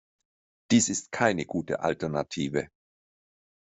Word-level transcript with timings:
Dies 0.71 0.89
ist 0.89 1.11
keine 1.11 1.45
gute 1.45 1.81
Alternative. 1.81 2.69